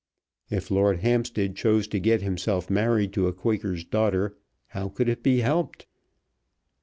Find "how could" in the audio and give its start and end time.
4.69-5.07